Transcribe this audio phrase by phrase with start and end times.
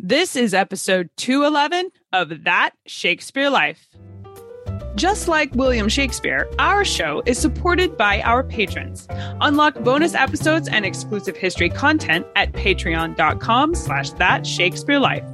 [0.00, 3.88] This is episode 211 of That Shakespeare Life.
[4.94, 9.08] Just like William Shakespeare, our show is supported by our patrons.
[9.40, 15.24] Unlock bonus episodes and exclusive history content at patreon.com slash that Shakespeare Life.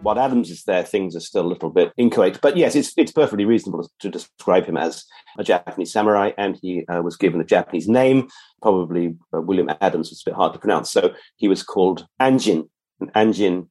[0.00, 2.40] What Adams is there, things are still a little bit inchoate.
[2.40, 5.04] But yes, it's, it's perfectly reasonable to describe him as
[5.38, 8.28] a Japanese samurai, and he uh, was given a Japanese name.
[8.62, 10.90] Probably uh, William Adams was a bit hard to pronounce.
[10.90, 12.68] So he was called Anjin,
[13.02, 13.68] and Anjin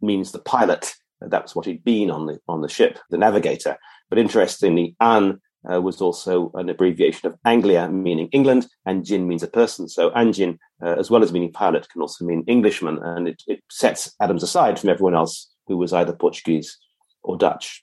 [0.00, 0.94] means the pilot.
[1.20, 3.76] That was what he'd been on the on the ship, the navigator.
[4.10, 9.42] But interestingly, An uh, was also an abbreviation of Anglia, meaning England, and Jin means
[9.42, 9.88] a person.
[9.88, 13.62] So Anjin, uh, as well as meaning pilot, can also mean Englishman, and it, it
[13.70, 16.76] sets Adams aside from everyone else who was either Portuguese
[17.22, 17.82] or Dutch.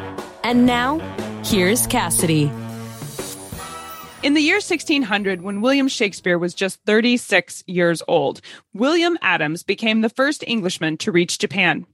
[0.43, 0.97] And now,
[1.45, 2.51] here's Cassidy.
[4.23, 8.41] In the year 1600, when William Shakespeare was just 36 years old,
[8.73, 11.85] William Adams became the first Englishman to reach Japan.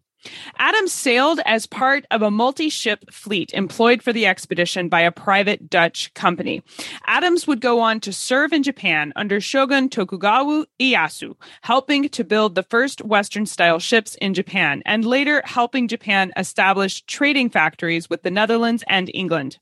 [0.58, 5.12] Adams sailed as part of a multi ship fleet employed for the expedition by a
[5.12, 6.64] private Dutch company.
[7.06, 12.56] Adams would go on to serve in Japan under Shogun Tokugawa Ieyasu, helping to build
[12.56, 18.24] the first Western style ships in Japan, and later helping Japan establish trading factories with
[18.24, 19.60] the Netherlands and England.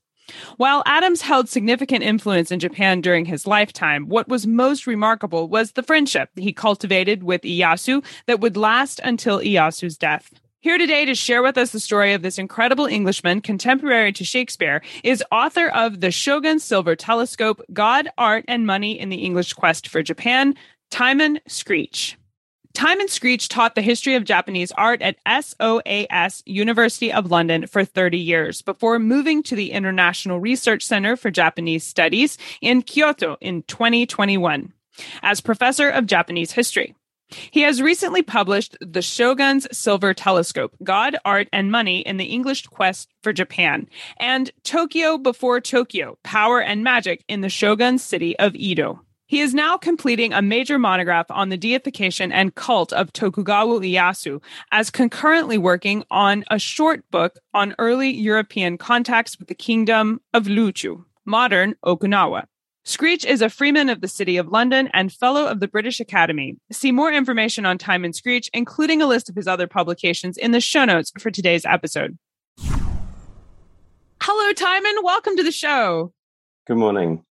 [0.56, 5.72] While Adams held significant influence in Japan during his lifetime, what was most remarkable was
[5.72, 10.32] the friendship he cultivated with Ieyasu that would last until Ieyasu's death.
[10.66, 14.82] Here today to share with us the story of this incredible Englishman contemporary to Shakespeare
[15.04, 19.86] is author of The Shogun Silver Telescope God, Art, and Money in the English Quest
[19.86, 20.56] for Japan,
[20.90, 22.18] Timon Screech.
[22.74, 28.18] Timon Screech taught the history of Japanese art at SOAS University of London for 30
[28.18, 34.72] years before moving to the International Research Center for Japanese Studies in Kyoto in 2021
[35.22, 36.96] as professor of Japanese history.
[37.28, 42.66] He has recently published The Shogun's Silver Telescope God, Art, and Money in the English
[42.66, 43.88] Quest for Japan,
[44.18, 49.00] and Tokyo Before Tokyo Power and Magic in the Shogun's City of Edo.
[49.28, 54.40] He is now completing a major monograph on the deification and cult of Tokugawa Ieyasu,
[54.70, 60.44] as concurrently working on a short book on early European contacts with the kingdom of
[60.44, 62.46] Luchu, modern Okinawa.
[62.88, 66.56] Screech is a freeman of the City of London and fellow of the British Academy.
[66.70, 70.60] See more information on Timon Screech, including a list of his other publications, in the
[70.60, 72.16] show notes for today's episode.
[74.22, 75.02] Hello, Timon.
[75.02, 76.12] Welcome to the show.
[76.68, 77.24] Good morning.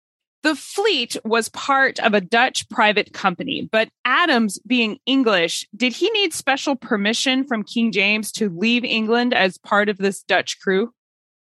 [0.42, 6.08] The fleet was part of a Dutch private company, but Adams, being English, did he
[6.12, 10.94] need special permission from King James to leave England as part of this Dutch crew?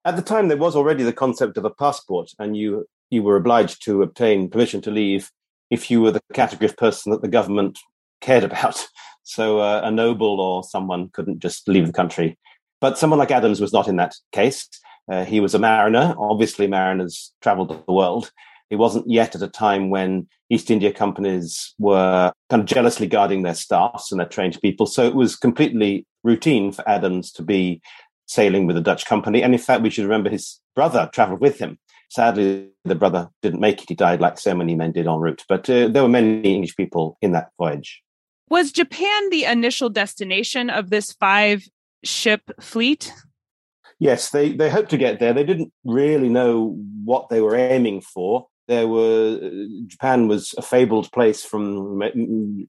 [0.05, 3.37] At the time, there was already the concept of a passport, and you you were
[3.37, 5.31] obliged to obtain permission to leave
[5.71, 7.79] if you were the category of person that the government
[8.21, 8.87] cared about.
[9.27, 12.37] So uh, a noble or someone couldn't just leave the country.
[12.83, 14.69] But someone like Adams was not in that case.
[15.11, 16.15] Uh, he was a mariner.
[16.19, 18.31] Obviously, mariners traveled the world.
[18.69, 23.43] He wasn't yet at a time when East India companies were kind of jealously guarding
[23.43, 24.85] their staffs and their trained people.
[24.85, 27.81] So it was completely routine for Adams to be
[28.27, 29.43] sailing with a Dutch company.
[29.43, 31.79] And in fact, we should remember his brother traveled with him.
[32.15, 33.89] Sadly, the brother didn't make it.
[33.89, 35.43] He died like so many men did en route.
[35.49, 38.05] But uh, there were many English people in that voyage.
[38.49, 41.65] Was Japan the initial destination of this five
[42.05, 43.13] ship fleet?
[43.99, 45.33] Yes, they, they hoped to get there.
[45.33, 48.47] They didn't really know what they were aiming for.
[48.69, 49.51] There were
[49.89, 52.01] Japan was a fabled place from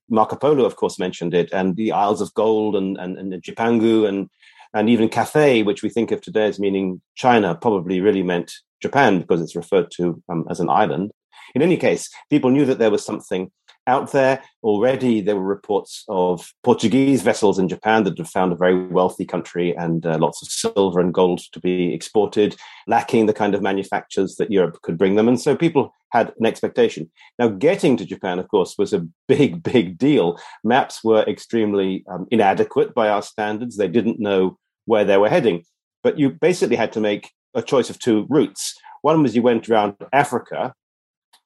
[0.09, 4.07] Marco Polo, of course, mentioned it, and the Isles of Gold and and, and Jipangu
[4.09, 4.27] and
[4.75, 8.51] and even Cathay, which we think of today as meaning China, probably really meant
[8.81, 11.11] Japan because it's referred to um, as an island.
[11.55, 13.51] In any case, people knew that there was something
[13.87, 14.43] out there.
[14.63, 19.25] Already, there were reports of Portuguese vessels in Japan that had found a very wealthy
[19.25, 22.57] country and uh, lots of silver and gold to be exported,
[22.87, 25.29] lacking the kind of manufactures that Europe could bring them.
[25.29, 27.09] And so people had an expectation.
[27.39, 30.37] Now, getting to Japan, of course, was a big, big deal.
[30.65, 33.77] Maps were extremely um, inadequate by our standards.
[33.77, 35.63] They didn't know where they were heading.
[36.03, 38.75] But you basically had to make a choice of two routes.
[39.01, 40.73] One was you went around Africa,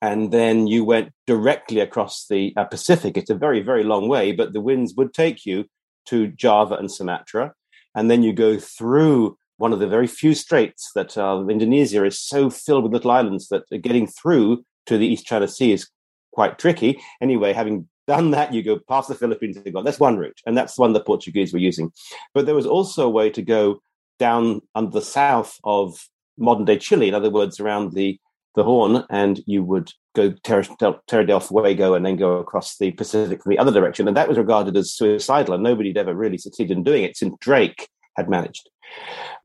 [0.01, 3.17] and then you went directly across the uh, Pacific.
[3.17, 5.65] It's a very, very long way, but the winds would take you
[6.07, 7.53] to Java and Sumatra.
[7.95, 12.19] And then you go through one of the very few straits that uh, Indonesia is
[12.19, 15.89] so filled with little islands that getting through to the East China Sea is
[16.31, 16.99] quite tricky.
[17.21, 20.41] Anyway, having done that, you go past the Philippines and go, that's one route.
[20.45, 21.91] And that's the one the Portuguese were using.
[22.33, 23.81] But there was also a way to go
[24.17, 28.19] down under the south of modern day Chile, in other words, around the
[28.55, 30.65] the Horn, and you would go Terra,
[31.07, 34.07] Terra del Fuego and then go across the Pacific from the other direction.
[34.07, 37.15] And that was regarded as suicidal, and nobody had ever really succeeded in doing it
[37.15, 38.69] since Drake had managed.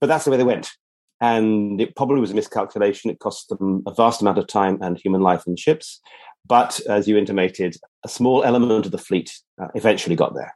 [0.01, 0.71] But that's the way they went.
[1.21, 3.11] And it probably was a miscalculation.
[3.11, 6.01] It cost them a vast amount of time and human life and ships.
[6.47, 10.55] But as you intimated, a small element of the fleet uh, eventually got there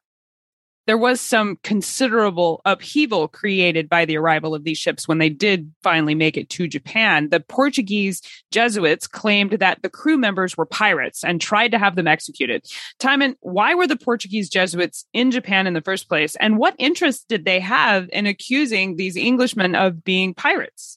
[0.88, 5.70] there was some considerable upheaval created by the arrival of these ships when they did
[5.82, 7.28] finally make it to Japan.
[7.28, 12.08] The Portuguese Jesuits claimed that the crew members were pirates and tried to have them
[12.08, 12.64] executed.
[12.98, 16.36] Timon, why were the Portuguese Jesuits in Japan in the first place?
[16.36, 20.96] And what interest did they have in accusing these Englishmen of being pirates?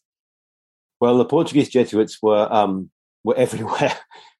[1.01, 2.89] Well, the Portuguese Jesuits were um,
[3.25, 3.97] were everywhere,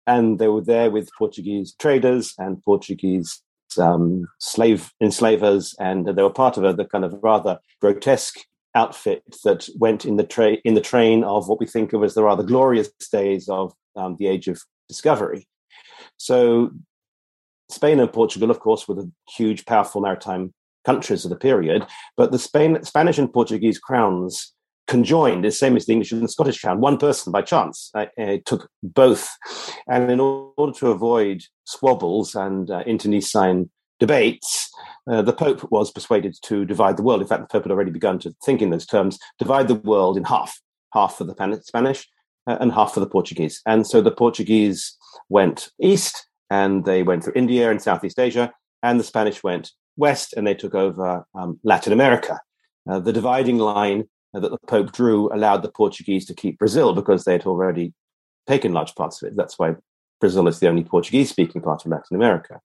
[0.08, 3.42] and they were there with Portuguese traders and Portuguese
[3.78, 8.40] um, slave enslavers, and they were part of a the kind of rather grotesque
[8.74, 12.14] outfit that went in the train in the train of what we think of as
[12.14, 15.48] the rather glorious days of um, the age of discovery.
[16.18, 16.72] So,
[17.70, 20.54] Spain and Portugal, of course, were the huge, powerful maritime
[20.86, 21.86] countries of the period,
[22.18, 24.54] but the Spain, Spanish and Portuguese crowns
[24.92, 26.82] conjoined, the same as the English and the Scottish crown.
[26.82, 29.30] One person, by chance, uh, uh, took both.
[29.88, 33.72] And in order to avoid squabbles and uh, internecine
[34.02, 34.70] debates,
[35.10, 37.22] uh, the Pope was persuaded to divide the world.
[37.22, 40.18] In fact, the Pope had already begun to think in those terms divide the world
[40.18, 40.60] in half
[40.94, 42.06] half for the Spanish
[42.48, 43.62] uh, and half for the Portuguese.
[43.66, 44.98] And so the Portuguese
[45.30, 48.52] went east and they went through India and Southeast Asia,
[48.84, 52.42] and the Spanish went west and they took over um, Latin America.
[52.90, 57.24] Uh, the dividing line that the Pope drew allowed the Portuguese to keep Brazil because
[57.24, 57.94] they had already
[58.48, 59.36] taken large parts of it.
[59.36, 59.76] That's why
[60.20, 62.62] Brazil is the only Portuguese speaking part of Latin America.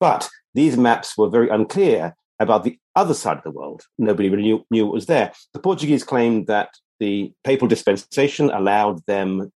[0.00, 3.82] But these maps were very unclear about the other side of the world.
[3.98, 5.32] Nobody really knew, knew what was there.
[5.52, 6.70] The Portuguese claimed that
[7.00, 9.50] the papal dispensation allowed them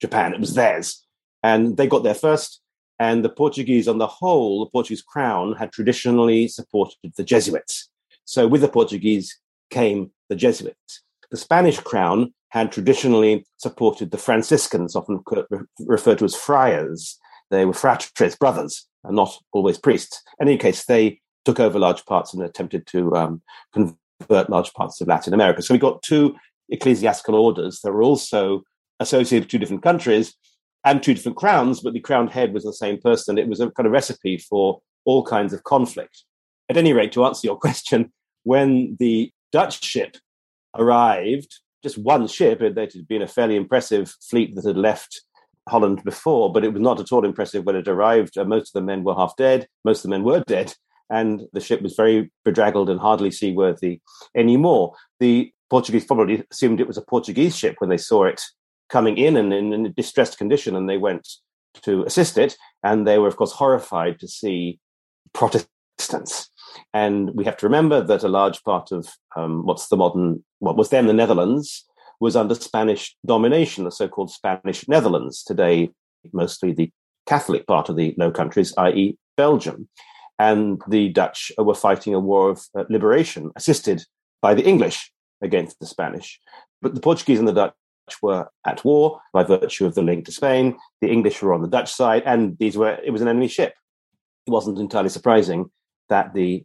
[0.00, 1.04] Japan, it was theirs.
[1.42, 2.60] And they got there first.
[2.98, 7.88] And the Portuguese, on the whole, the Portuguese crown had traditionally supported the Jesuits.
[8.24, 9.38] So with the Portuguese
[9.70, 11.02] came the Jesuits.
[11.30, 15.22] The Spanish crown had traditionally supported the Franciscans, often
[15.80, 17.18] referred to as friars.
[17.50, 20.22] They were fratres, brothers, and not always priests.
[20.40, 23.42] In any case, they took over large parts and attempted to um,
[23.72, 25.62] convert large parts of Latin America.
[25.62, 26.34] So we got two
[26.70, 28.62] ecclesiastical orders that were also
[28.98, 30.34] associated with two different countries
[30.84, 33.38] and two different crowns, but the crowned head was the same person.
[33.38, 36.24] It was a kind of recipe for all kinds of conflict.
[36.68, 38.12] At any rate, to answer your question,
[38.42, 40.16] when the Dutch ship
[40.76, 42.60] arrived, just one ship.
[42.62, 45.22] It had been a fairly impressive fleet that had left
[45.68, 48.36] Holland before, but it was not at all impressive when it arrived.
[48.36, 49.66] Uh, most of the men were half dead.
[49.84, 50.74] Most of the men were dead,
[51.08, 54.00] and the ship was very bedraggled and hardly seaworthy
[54.36, 54.94] anymore.
[55.18, 58.42] The Portuguese probably assumed it was a Portuguese ship when they saw it
[58.88, 61.28] coming in and in, in a distressed condition, and they went
[61.82, 62.56] to assist it.
[62.82, 64.80] And they were, of course, horrified to see
[65.32, 66.49] Protestants
[66.92, 70.76] and we have to remember that a large part of um, what's the modern, what
[70.76, 71.84] was then the Netherlands,
[72.20, 75.90] was under Spanish domination, the so called Spanish Netherlands, today
[76.32, 76.90] mostly the
[77.26, 79.88] Catholic part of the Low Countries, i.e., Belgium.
[80.38, 84.04] And the Dutch were fighting a war of uh, liberation, assisted
[84.40, 85.12] by the English
[85.42, 86.40] against the Spanish.
[86.80, 87.74] But the Portuguese and the Dutch
[88.22, 90.76] were at war by virtue of the link to Spain.
[91.00, 93.74] The English were on the Dutch side, and these were it was an enemy ship.
[94.46, 95.70] It wasn't entirely surprising
[96.10, 96.64] that the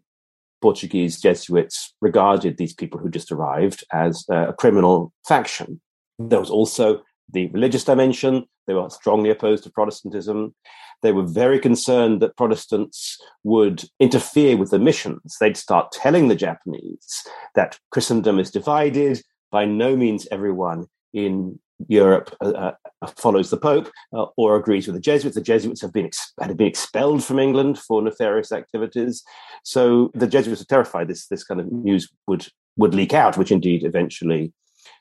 [0.62, 5.80] Portuguese Jesuits regarded these people who just arrived as a criminal faction.
[6.20, 8.46] There was also the religious dimension.
[8.68, 10.56] They were strongly opposed to Protestantism.
[11.02, 15.38] They were very concerned that Protestants would interfere with the missions.
[15.40, 17.24] They'd start telling the Japanese
[17.54, 19.22] that Christendom is divided.
[19.52, 22.72] By no means everyone in Europe uh, uh,
[23.06, 25.36] follows the Pope uh, or agrees with the Jesuits.
[25.36, 29.24] The Jesuits have been ex- had been expelled from England for nefarious activities,
[29.64, 32.48] so the Jesuits are terrified this this kind of news would
[32.78, 34.54] would leak out, which indeed eventually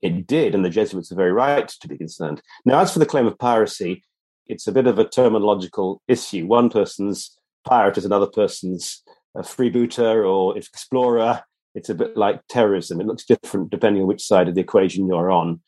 [0.03, 2.41] it did, and the Jesuits are very right to be concerned.
[2.65, 4.03] Now, as for the claim of piracy,
[4.47, 6.47] it's a bit of a terminological issue.
[6.47, 9.03] One person's pirate is another person's
[9.39, 11.43] freebooter or explorer.
[11.75, 13.01] It's a bit like terrorism.
[13.01, 15.61] It looks different depending on which side of the equation you're on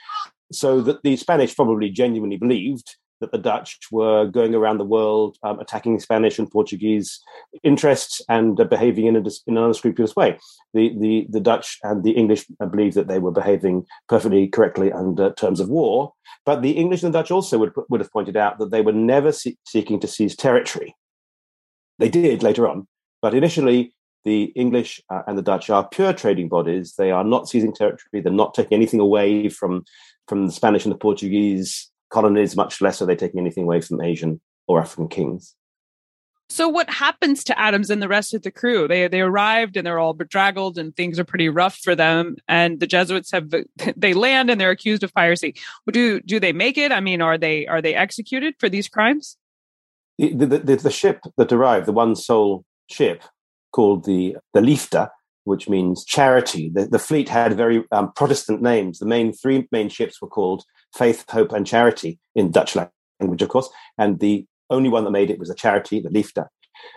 [0.53, 5.39] so that the Spanish probably genuinely believed that the Dutch were going around the world
[5.43, 7.21] um, attacking Spanish and Portuguese
[7.63, 10.39] interests and uh, behaving in, a, in, an unscrupulous way.
[10.75, 15.33] The, the, the Dutch and the English believed that they were behaving perfectly correctly under
[15.33, 16.13] terms of war,
[16.45, 18.93] but the English and the Dutch also would, would have pointed out that they were
[18.93, 20.95] never see- seeking to seize territory.
[21.99, 22.87] They did later on,
[23.23, 23.95] but initially
[24.27, 26.95] the English uh, and the Dutch are pure trading bodies.
[26.99, 28.21] They are not seizing territory.
[28.21, 29.85] They're not taking anything away from
[30.29, 34.01] from the Spanish and the Portuguese colonies, much less are they taking anything away from
[34.01, 35.55] Asian or African kings.
[36.49, 38.87] So what happens to Adams and the rest of the crew?
[38.87, 42.37] They they arrived and they're all bedraggled and things are pretty rough for them.
[42.47, 43.53] And the Jesuits have
[43.97, 45.57] they land and they're accused of piracy.
[45.91, 46.93] Do do they make it?
[46.93, 49.37] I mean, are they are they executed for these crimes?
[50.19, 53.25] The the, the, the ship that arrived, the one sole ship
[53.73, 55.09] called the the Liefde,
[55.47, 56.69] which means charity.
[56.69, 58.99] The, the fleet had very um, Protestant names.
[58.99, 63.49] The main three main ships were called Faith, Hope, and Charity in Dutch language, of
[63.49, 63.69] course.
[63.97, 66.47] And the only one that made it was the Charity, the Liefde.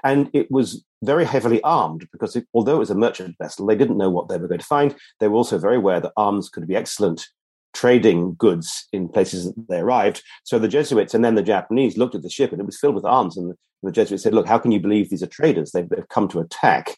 [0.04, 3.76] And it was very heavily armed because it, although it was a merchant vessel, they
[3.76, 4.96] didn't know what they were going to find.
[5.20, 7.28] They were also very aware that arms could be excellent
[7.74, 10.24] trading goods in places that they arrived.
[10.44, 12.96] So the Jesuits and then the Japanese looked at the ship and it was filled
[12.96, 13.38] with arms.
[13.38, 13.54] And
[13.84, 15.72] the Jesuits said, Look, how can you believe these are traders?
[15.72, 16.98] They've, they've come to attack.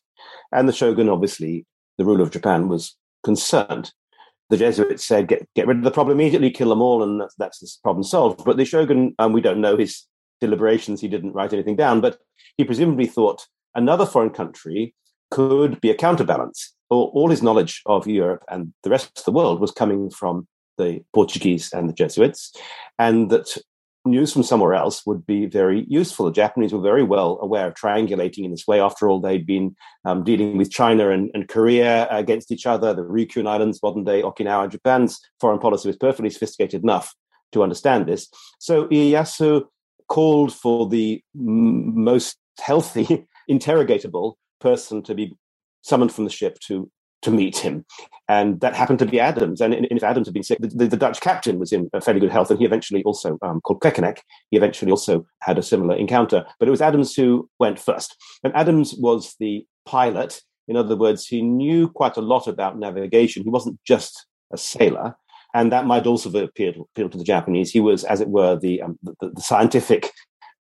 [0.52, 1.66] And the shogun, obviously,
[1.98, 3.92] the ruler of Japan, was concerned.
[4.50, 7.36] The Jesuits said, get, get rid of the problem immediately, kill them all, and that's,
[7.36, 8.44] that's the problem solved.
[8.44, 10.06] But the shogun, we don't know his
[10.42, 12.18] deliberations, he didn't write anything down, but
[12.58, 14.94] he presumably thought another foreign country
[15.30, 16.74] could be a counterbalance.
[16.90, 20.48] All, all his knowledge of Europe and the rest of the world was coming from
[20.78, 22.54] the Portuguese and the Jesuits,
[23.00, 23.56] and that
[24.06, 26.26] news from somewhere else would be very useful.
[26.26, 28.80] The Japanese were very well aware of triangulating in this way.
[28.80, 33.04] After all, they'd been um, dealing with China and, and, Korea against each other, the
[33.04, 34.72] Ryukyu Islands, modern day Okinawa.
[34.72, 37.14] Japan's foreign policy was perfectly sophisticated enough
[37.52, 38.28] to understand this.
[38.60, 39.66] So Ieyasu
[40.08, 45.36] called for the m- most healthy, interrogatable person to be
[45.84, 46.90] summoned from the ship to
[47.22, 47.86] to meet him.
[48.28, 49.60] And that happened to be Adams.
[49.60, 52.50] And if Adams had been sick, the, the, Dutch captain was in fairly good health.
[52.50, 54.20] And he eventually also, um, called Quaeckernaeck,
[54.52, 56.46] he eventually also had a similar encounter.
[56.58, 58.16] But it was Adams who went first.
[58.44, 60.42] And Adams was the pilot.
[60.68, 63.44] In other words, he knew quite a lot about navigation.
[63.44, 65.16] He wasn't just a sailor.
[65.54, 67.72] And that might also appeal, appeal to the Japanese.
[67.72, 70.10] He was, as it were, the, um, the, the scientific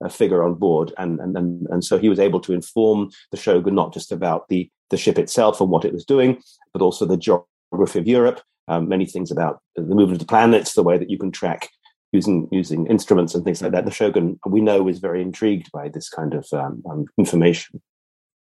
[0.05, 0.93] uh, figure on board.
[0.99, 4.49] And, and, and, and so he was able to inform the shogun not just about
[4.49, 6.43] the the ship itself and what it was doing,
[6.73, 10.75] but also the geography of Europe, um, many things about the movement of the planets,
[10.75, 11.69] the way that you can track
[12.13, 13.85] using using instruments and things like that.
[13.85, 17.81] The shogun, we know, is very intrigued by this kind of um, um, information.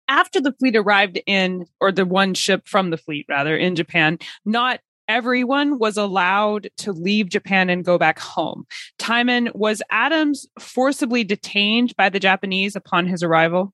[0.08, 4.20] After the fleet arrived in, or the one ship from the fleet, rather, in Japan,
[4.46, 8.66] not everyone was allowed to leave Japan and go back home.
[9.00, 13.74] Timon, was Adams forcibly detained by the Japanese upon his arrival?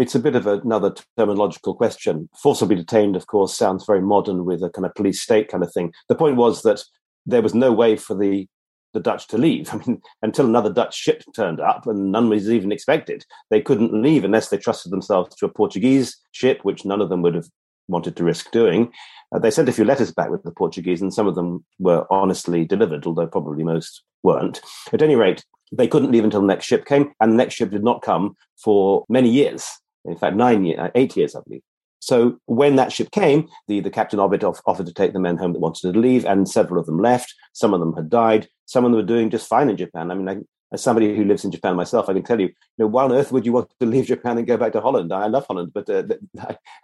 [0.00, 2.30] It's a bit of another terminological question.
[2.42, 5.70] Forcibly detained, of course, sounds very modern with a kind of police state kind of
[5.74, 5.92] thing.
[6.08, 6.82] The point was that
[7.26, 8.48] there was no way for the
[8.92, 9.68] the Dutch to leave.
[9.74, 13.26] I mean, until another Dutch ship turned up, and none was even expected.
[13.50, 17.20] They couldn't leave unless they trusted themselves to a Portuguese ship, which none of them
[17.22, 17.48] would have
[17.86, 18.90] wanted to risk doing.
[19.32, 22.06] Uh, they sent a few letters back with the Portuguese, and some of them were
[22.10, 24.62] honestly delivered, although probably most weren't.
[24.94, 27.70] At any rate, they couldn't leave until the next ship came, and the next ship
[27.70, 29.70] did not come for many years
[30.04, 31.62] in fact, nine years, uh, eight years, I believe.
[32.00, 35.36] So when that ship came, the, the captain of it offered to take the men
[35.36, 37.34] home that wanted to leave, and several of them left.
[37.52, 38.48] Some of them had died.
[38.64, 40.10] Some of them were doing just fine in Japan.
[40.10, 40.36] I mean, I,
[40.72, 43.12] as somebody who lives in Japan myself, I can tell you, you know, why on
[43.12, 45.12] earth would you want to leave Japan and go back to Holland?
[45.12, 46.04] I love Holland, but uh,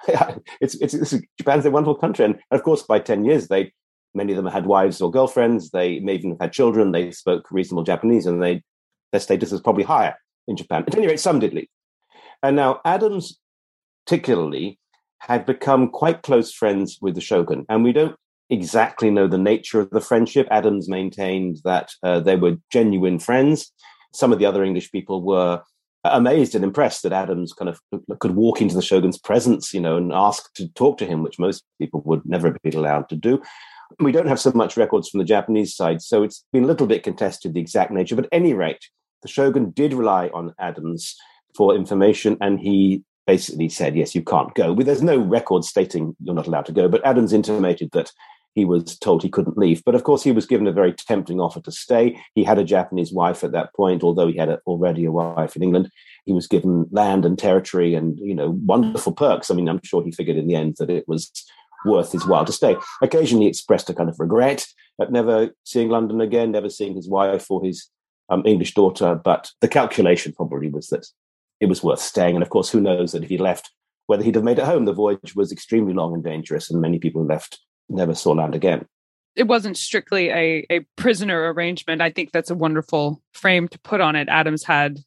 [0.60, 2.24] it's, it's, it's, Japan's a wonderful country.
[2.24, 3.72] And of course, by 10 years, they,
[4.14, 5.70] many of them had wives or girlfriends.
[5.70, 6.92] They may even have had children.
[6.92, 8.62] They spoke reasonable Japanese and they,
[9.12, 10.16] their status was probably higher
[10.48, 10.84] in Japan.
[10.86, 11.68] At any rate, some did leave.
[12.42, 13.38] And now Adams,
[14.06, 14.78] particularly,
[15.20, 17.64] had become quite close friends with the shogun.
[17.68, 18.16] And we don't
[18.50, 20.46] exactly know the nature of the friendship.
[20.50, 23.72] Adams maintained that uh, they were genuine friends.
[24.14, 25.62] Some of the other English people were
[26.04, 27.80] amazed and impressed that Adams kind of
[28.20, 31.38] could walk into the shogun's presence, you know, and ask to talk to him, which
[31.38, 33.42] most people would never be allowed to do.
[34.00, 36.86] We don't have so much records from the Japanese side, so it's been a little
[36.86, 38.16] bit contested the exact nature.
[38.16, 38.84] But at any rate,
[39.22, 41.16] the shogun did rely on Adams
[41.56, 46.16] for information, and he basically said, "Yes, you can't go." Well, there's no record stating
[46.22, 48.12] you're not allowed to go, but Adams intimated that
[48.54, 49.82] he was told he couldn't leave.
[49.84, 52.18] But of course, he was given a very tempting offer to stay.
[52.34, 55.54] He had a Japanese wife at that point, although he had a, already a wife
[55.56, 55.90] in England.
[56.24, 59.50] He was given land and territory, and you know, wonderful perks.
[59.50, 61.30] I mean, I'm sure he figured in the end that it was
[61.84, 62.76] worth his while to stay.
[63.02, 64.66] Occasionally, expressed a kind of regret
[65.00, 67.90] at never seeing London again, never seeing his wife or his
[68.28, 71.06] um, English daughter, but the calculation probably was that
[71.60, 72.36] it was worth staying.
[72.36, 73.70] And of course, who knows that if he left,
[74.06, 74.84] whether he'd have made it home.
[74.84, 78.86] The voyage was extremely long and dangerous, and many people left never saw land again.
[79.34, 82.00] It wasn't strictly a, a prisoner arrangement.
[82.00, 84.28] I think that's a wonderful frame to put on it.
[84.28, 85.00] Adams had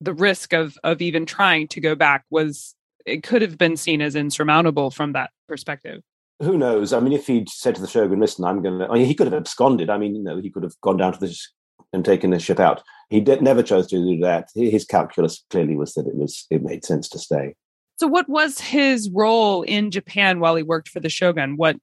[0.00, 2.74] the risk of of even trying to go back was
[3.06, 6.02] it could have been seen as insurmountable from that perspective.
[6.40, 6.92] Who knows?
[6.92, 9.14] I mean, if he'd said to the shogun, "Listen, I'm going to," I mean, he
[9.14, 9.90] could have absconded.
[9.90, 11.36] I mean, you know, he could have gone down to the
[11.92, 12.82] and taken the ship out.
[13.08, 14.48] He did, never chose to do that.
[14.54, 17.54] His calculus clearly was that it was it made sense to stay.
[17.98, 21.56] So, what was his role in Japan while he worked for the shogun?
[21.56, 21.76] What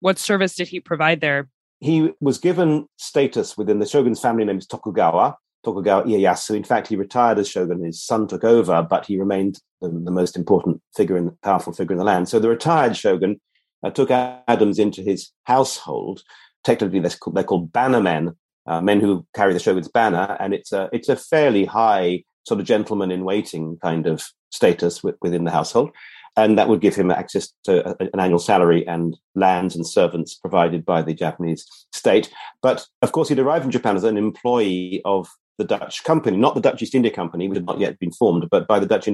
[0.00, 1.48] what service did he provide there?
[1.80, 6.56] He was given status within the shogun's family name is Tokugawa, Tokugawa Ieyasu.
[6.56, 7.84] In fact, he retired as shogun.
[7.84, 11.92] His son took over, but he remained the, the most important figure and powerful figure
[11.92, 12.28] in the land.
[12.28, 13.40] So the retired shogun
[13.82, 16.22] uh, took Adams into his household.
[16.64, 20.72] Technically, they're called, they're called bannermen, uh, men who carry the shogun's banner, and it's
[20.72, 25.50] a it's a fairly high sort of gentleman in waiting kind of status within the
[25.50, 25.90] household.
[26.34, 30.84] And that would give him access to an annual salary and lands and servants provided
[30.84, 32.32] by the Japanese state.
[32.62, 35.28] But of course, he'd arrived in Japan as an employee of
[35.58, 38.48] the Dutch company, not the Dutch East India Company, which had not yet been formed,
[38.50, 39.08] but by the Dutch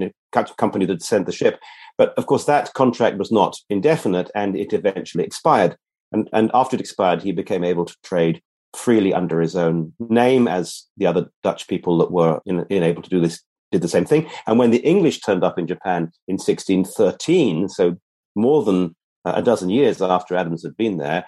[0.57, 1.59] company that sent the ship.
[1.97, 5.77] But of course, that contract was not indefinite and it eventually expired.
[6.13, 8.41] And, and after it expired, he became able to trade
[8.77, 13.03] freely under his own name as the other Dutch people that were in, in able
[13.03, 14.29] to do this did the same thing.
[14.47, 17.97] And when the English turned up in Japan in 1613, so
[18.35, 18.95] more than
[19.25, 21.25] a dozen years after Adams had been there,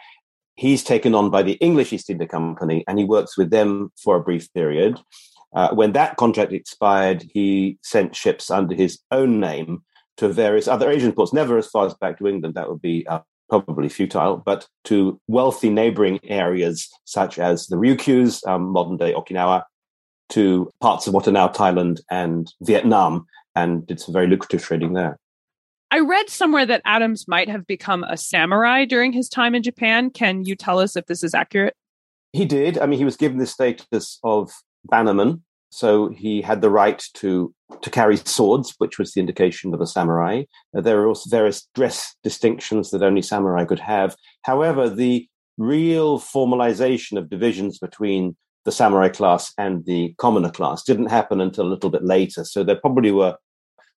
[0.54, 4.16] he's taken on by the English East India Company and he works with them for
[4.16, 5.00] a brief period.
[5.54, 9.82] Uh, when that contract expired, he sent ships under his own name
[10.16, 12.54] to various other Asian ports, never as far as back to England.
[12.54, 13.20] That would be uh,
[13.50, 19.64] probably futile, but to wealthy neighboring areas such as the Ryukyus, um, modern day Okinawa,
[20.30, 24.94] to parts of what are now Thailand and Vietnam and did some very lucrative trading
[24.94, 25.18] there.
[25.90, 30.10] I read somewhere that Adams might have become a samurai during his time in Japan.
[30.10, 31.74] Can you tell us if this is accurate?
[32.32, 32.78] He did.
[32.78, 34.52] I mean, he was given the status of
[34.84, 39.80] bannerman, so he had the right to to carry swords, which was the indication of
[39.80, 40.42] a samurai.
[40.72, 44.16] There are also various dress distinctions that only samurai could have.
[44.42, 51.06] However, the real formalization of divisions between the samurai class and the commoner class didn't
[51.06, 52.44] happen until a little bit later.
[52.44, 53.36] So there probably were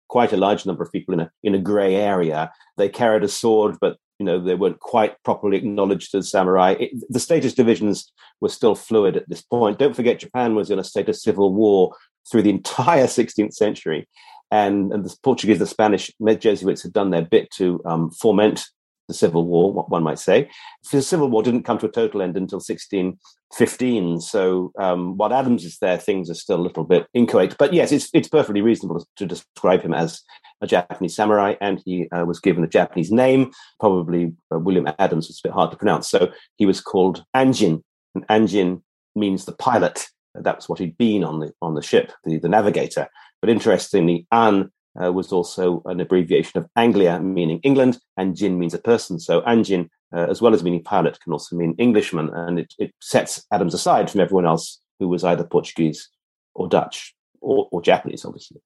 [0.10, 2.52] quite a large number of people in a in a grey area.
[2.78, 6.76] They carried a sword, but you know they weren't quite properly acknowledged as samurai.
[6.80, 9.80] It, the status divisions were still fluid at this point.
[9.80, 11.96] Don't forget, Japan was in a state of civil war
[12.30, 14.08] through the entire 16th century,
[14.52, 18.64] and, and the Portuguese, the Spanish Jesuits had done their bit to um, foment
[19.08, 20.50] the Civil War, one might say.
[20.92, 24.22] The Civil War didn't come to a total end until 1615.
[24.22, 27.58] So um, while Adams is there, things are still a little bit inchoate.
[27.58, 30.22] But yes, it's, it's perfectly reasonable to describe him as
[30.62, 33.52] a Japanese samurai, and he uh, was given a Japanese name.
[33.80, 36.10] Probably uh, William Adams was a bit hard to pronounce.
[36.10, 37.82] So he was called Anjin,
[38.16, 38.82] and Anjin
[39.16, 40.08] means the pilot.
[40.36, 43.08] That's what he'd been on the on the ship, the, the navigator.
[43.42, 48.74] But interestingly, An uh, was also an abbreviation of Anglia, meaning England, and Jin means
[48.74, 49.20] a person.
[49.20, 52.94] So Anjin, uh, as well as meaning pilot, can also mean Englishman, and it, it,
[53.02, 56.10] sets Adams aside from everyone else who was either Portuguese
[56.54, 58.62] or Dutch or, or Japanese, obviously.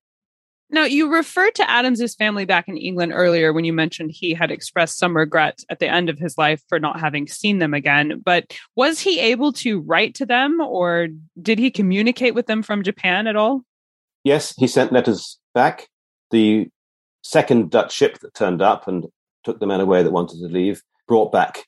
[0.72, 4.50] Now, you referred to Adams's family back in England earlier when you mentioned he had
[4.50, 8.22] expressed some regret at the end of his life for not having seen them again.
[8.26, 11.10] But was he able to write to them or
[11.40, 13.62] did he communicate with them from Japan at all?
[14.24, 15.88] Yes, he sent letters back
[16.32, 16.70] the
[17.24, 19.06] second Dutch ship that turned up and
[19.44, 21.66] took the men away that wanted to leave brought back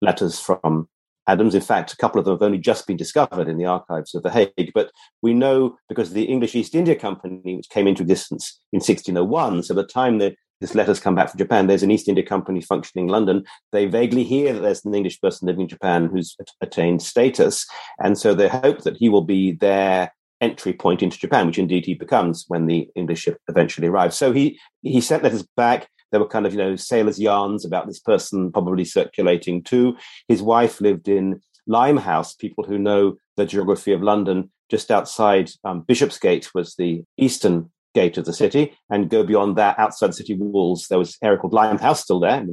[0.00, 0.88] letters from
[1.26, 1.54] Adams.
[1.54, 4.22] In fact, a couple of them have only just been discovered in the archives of
[4.22, 4.72] The Hague.
[4.74, 4.90] But
[5.22, 9.72] we know because the English East India Company, which came into existence in 1601, so
[9.72, 12.60] at the time that this letters come back from Japan, there's an East India Company
[12.60, 13.44] functioning in London.
[13.72, 17.66] They vaguely hear that there's an English person living in Japan who's attained status.
[17.98, 21.86] And so they hope that he will be there entry point into Japan, which indeed
[21.86, 24.16] he becomes when the English ship eventually arrives.
[24.16, 25.88] So he he sent letters back.
[26.10, 29.96] There were kind of you know sailors' yarns about this person probably circulating too.
[30.28, 32.34] His wife lived in Limehouse.
[32.34, 38.18] People who know the geography of London, just outside um, Bishopsgate was the eastern gate
[38.18, 41.38] of the city, and go beyond that, outside the city walls, there was an area
[41.38, 42.44] called Limehouse still there,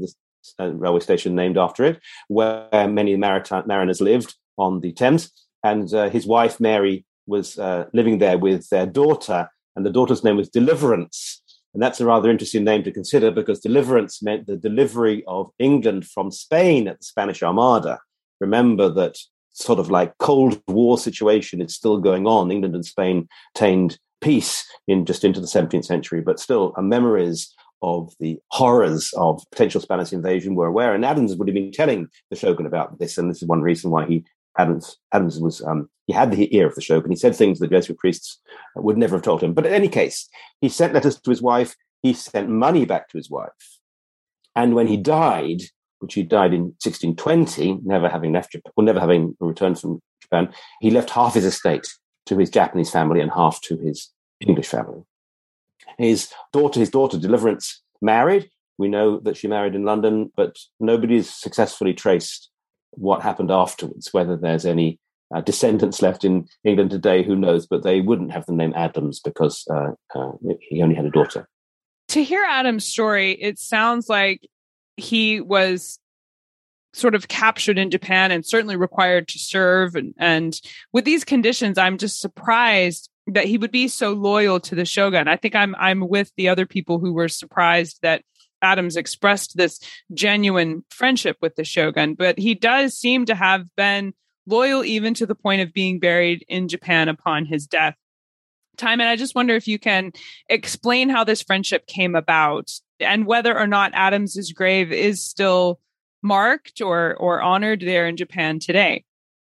[0.59, 5.31] a railway station named after it, where many maritime mariners lived on the Thames.
[5.63, 10.23] And uh, his wife Mary was uh, living there with their daughter, and the daughter's
[10.23, 11.41] name was Deliverance.
[11.73, 16.07] And that's a rather interesting name to consider because deliverance meant the delivery of England
[16.07, 17.99] from Spain at the Spanish Armada.
[18.39, 19.17] Remember that
[19.51, 22.51] sort of like Cold War situation is still going on.
[22.51, 28.13] England and Spain attained peace in just into the 17th century, but still memories of
[28.19, 30.95] the horrors of potential Spanish invasion were aware.
[30.95, 33.91] And Adams would have been telling the shogun about this, and this is one reason
[33.91, 34.25] why he
[34.57, 37.05] Adams Adams was um, he had the ear of the shogun.
[37.05, 38.39] And he said things the Jesuit priests
[38.75, 39.53] would never have told him.
[39.53, 40.27] But in any case,
[40.61, 41.75] he sent letters to his wife.
[42.01, 43.79] He sent money back to his wife,
[44.55, 45.61] and when he died,
[45.99, 50.53] which he died in 1620, never having left Japan, or never having returned from Japan,
[50.79, 51.87] he left half his estate
[52.27, 55.01] to his Japanese family and half to his English family.
[55.97, 58.49] His daughter, his daughter Deliverance, married.
[58.77, 62.49] We know that she married in London, but nobody's successfully traced
[62.97, 64.13] what happened afterwards.
[64.13, 64.99] Whether there's any
[65.33, 67.67] uh, descendants left in England today, who knows?
[67.67, 70.31] But they wouldn't have the name Adams because uh, uh,
[70.61, 71.47] he only had a daughter.
[72.09, 74.47] To hear Adam's story, it sounds like
[74.95, 75.99] he was
[76.93, 79.95] sort of captured in Japan and certainly required to serve.
[79.95, 80.59] And, and
[80.93, 85.27] with these conditions, I'm just surprised that he would be so loyal to the shogun.
[85.27, 88.23] I think I'm I'm with the other people who were surprised that
[88.61, 89.79] Adams expressed this
[90.13, 94.13] genuine friendship with the shogun, but he does seem to have been
[94.45, 97.95] loyal even to the point of being buried in Japan upon his death.
[98.77, 100.11] Timon, I just wonder if you can
[100.49, 105.79] explain how this friendship came about and whether or not Adams's grave is still
[106.23, 109.03] marked or or honored there in Japan today.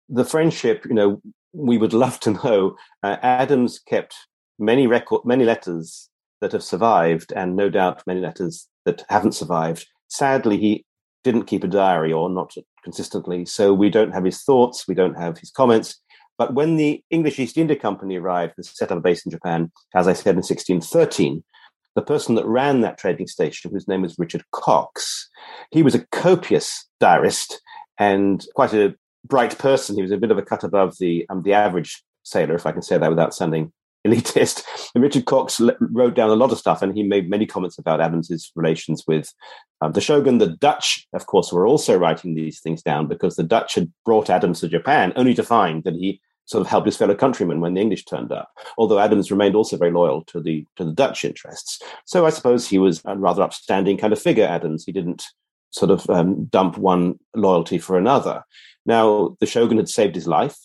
[0.09, 1.21] The friendship, you know,
[1.53, 2.77] we would love to know.
[3.03, 4.15] Uh, Adams kept
[4.59, 6.09] many record, many letters
[6.41, 9.87] that have survived, and no doubt many letters that haven't survived.
[10.09, 10.85] Sadly, he
[11.23, 15.19] didn't keep a diary or not consistently, so we don't have his thoughts, we don't
[15.19, 16.01] have his comments.
[16.39, 19.71] But when the English East India Company arrived and set up a base in Japan,
[19.95, 21.45] as I said in 1613,
[21.97, 25.29] the person that ran that trading station, whose name was Richard Cocks,
[25.71, 27.61] he was a copious diarist
[27.99, 28.95] and quite a
[29.27, 29.97] bright person.
[29.97, 32.73] He was a bit of a cut above the um, the average sailor, if I
[32.73, 33.73] can say that without sounding
[34.07, 34.65] elitist.
[34.95, 38.01] And Richard Cocks wrote down a lot of stuff, and he made many comments about
[38.01, 39.33] Adams's relations with
[39.81, 40.39] um, the shogun.
[40.39, 44.31] The Dutch, of course, were also writing these things down because the Dutch had brought
[44.31, 47.75] Adams to Japan, only to find that he sort of helped his fellow countrymen when
[47.75, 48.51] the English turned up.
[48.79, 52.67] Although Adams remained also very loyal to the to the Dutch interests, so I suppose
[52.67, 54.47] he was a rather upstanding kind of figure.
[54.47, 55.25] Adams, he didn't
[55.71, 58.43] sort of um, dump one loyalty for another.
[58.87, 60.57] Now, the shogun had saved his life.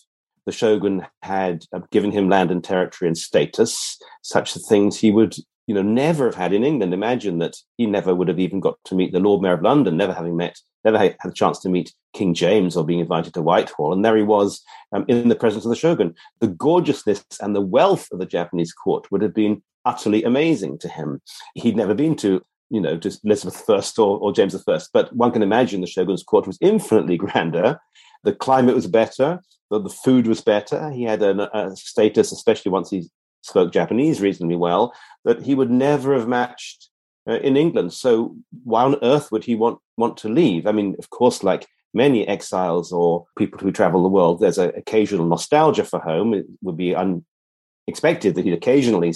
[0.46, 5.34] The shogun had uh, given him land and territory and status, such things he would,
[5.66, 6.92] you know, never have had in England.
[6.92, 9.96] Imagine that he never would have even got to meet the Lord Mayor of London,
[9.96, 13.42] never having met, never had a chance to meet King James or being invited to
[13.42, 13.92] Whitehall.
[13.92, 16.14] And there he was um, in the presence of the shogun.
[16.40, 20.88] The gorgeousness and the wealth of the Japanese court would have been utterly amazing to
[20.88, 21.20] him.
[21.54, 24.78] He'd never been to you know, to Elizabeth I or, or James I.
[24.92, 27.78] But one can imagine the shogun's court was infinitely grander
[28.24, 30.90] the climate was better, the, the food was better.
[30.90, 33.08] He had a, a status, especially once he
[33.42, 36.90] spoke Japanese reasonably well, that he would never have matched
[37.28, 37.92] uh, in England.
[37.92, 40.66] So why on earth would he want want to leave?
[40.66, 44.72] I mean, of course, like many exiles or people who travel the world, there's an
[44.76, 46.34] occasional nostalgia for home.
[46.34, 49.14] It would be unexpected that he'd occasionally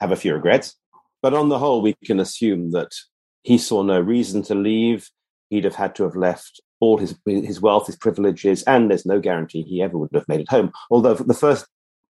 [0.00, 0.76] have a few regrets.
[1.20, 2.92] But on the whole, we can assume that
[3.42, 5.08] he saw no reason to leave.
[5.50, 9.20] He'd have had to have left all his his wealth, his privileges, and there's no
[9.20, 10.72] guarantee he ever would have made it home.
[10.90, 11.64] Although the first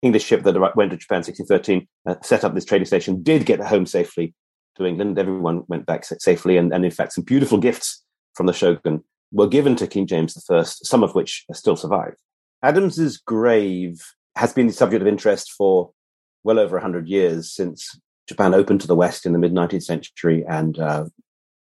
[0.02, 3.46] English ship that went to Japan in 1613 uh, set up this trading station did
[3.46, 4.34] get home safely
[4.76, 5.20] to England.
[5.20, 8.02] Everyone went back safely, and, and in fact, some beautiful gifts
[8.34, 12.16] from the shogun were given to King James I, some of which still survive.
[12.64, 14.02] Adams's grave
[14.34, 15.92] has been the subject of interest for
[16.42, 20.44] well over 100 years since Japan opened to the West in the mid 19th century.
[20.48, 21.04] And uh,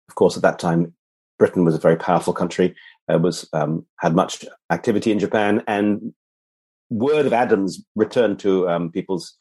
[0.08, 0.94] of course, at that time,
[1.38, 2.74] Britain was a very powerful country,
[3.12, 6.14] uh, was um, had much activity in Japan, and
[6.90, 9.36] word of Adams returned to um, people's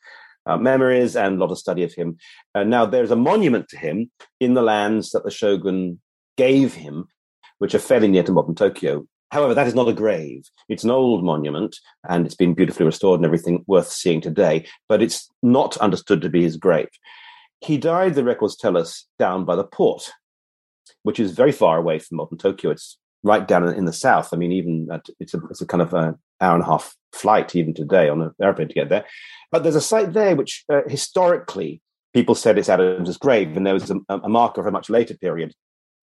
[0.45, 2.17] uh, memories and a lot of study of him.
[2.53, 5.99] Uh, now, there's a monument to him in the lands that the shogun
[6.37, 7.07] gave him,
[7.59, 9.05] which are fairly near to modern Tokyo.
[9.31, 10.43] However, that is not a grave.
[10.69, 11.75] It's an old monument
[12.07, 16.29] and it's been beautifully restored and everything worth seeing today, but it's not understood to
[16.29, 16.89] be his grave.
[17.59, 20.11] He died, the records tell us, down by the port
[21.05, 22.71] which is very far away from modern Tokyo.
[22.71, 24.29] It's right down in the south.
[24.33, 26.95] I mean, even at, it's a it's a kind of an hour and a half
[27.13, 29.05] flight even today on an airplane to get there.
[29.51, 31.79] But there's a site there which uh, historically
[32.11, 35.15] people said it's Adams's grave, and there was a, a marker of a much later
[35.15, 35.53] period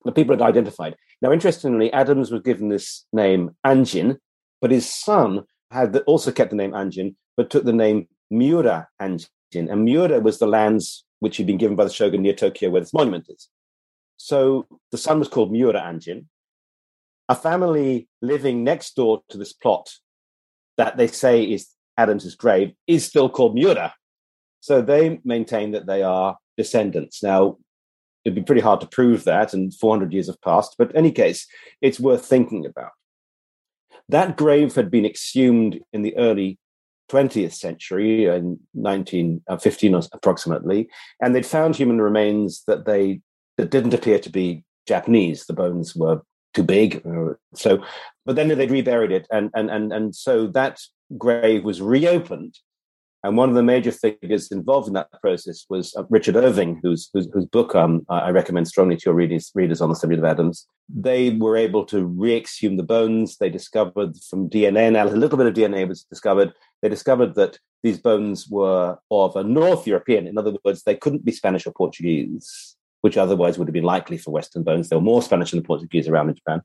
[0.06, 0.96] that people had identified.
[1.22, 4.18] Now, interestingly, Adams was given this name Anjin,
[4.62, 9.28] but his son had also kept the name Anjin, but took the name Miura Anjin.
[9.54, 12.82] And Miura was the lands which had been given by the shogun near Tokyo, where
[12.82, 13.50] this monument is.
[14.18, 16.26] So the son was called Miura Anjin.
[17.28, 19.90] A family living next door to this plot
[20.78, 23.94] that they say is Adams's grave is still called Miura.
[24.60, 27.24] So they maintain that they are descendants.
[27.24, 27.58] Now,
[28.24, 31.12] it'd be pretty hard to prove that, and 400 years have passed, but in any
[31.12, 31.48] case,
[31.82, 32.92] it's worth thinking about.
[34.10, 36.60] That grave had been exhumed in the early
[37.12, 40.90] 20th century, in 1915 uh, approximately,
[41.22, 43.22] and they'd found human remains that they
[43.58, 45.46] that didn't appear to be Japanese.
[45.46, 46.22] The bones were
[46.54, 47.84] too big, uh, so
[48.26, 50.80] but then they'd reburied it, and and and and so that
[51.18, 52.58] grave was reopened
[53.26, 57.10] and one of the major figures involved in that process was uh, Richard Irving, whose,
[57.12, 60.26] whose, whose book um, I recommend strongly to your readers, readers on the subject of
[60.26, 60.68] Adams.
[60.88, 63.38] They were able to re-exhume the bones.
[63.38, 66.54] They discovered from DNA analysis, a little bit of DNA was discovered.
[66.84, 70.28] They discovered that these bones were of a North European.
[70.28, 72.75] In other words, they couldn't be Spanish or Portuguese,
[73.06, 74.90] which otherwise would have been likely for Western bones.
[74.90, 76.64] There were more Spanish and Portuguese around in Japan.